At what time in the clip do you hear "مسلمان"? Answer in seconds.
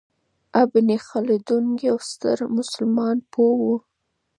2.57-3.17